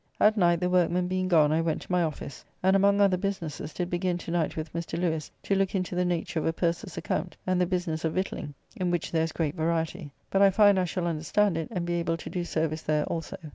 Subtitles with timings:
[0.19, 3.71] At night, the workmen being gone, I went to my office, and among other businesses
[3.71, 4.99] did begin to night with Mr.
[4.99, 8.55] Lewes to look into the nature of a purser's account, and the business of victualling,
[8.75, 11.99] in which there is great variety; but I find I shall understand it, and be
[11.99, 13.37] able to do service there also.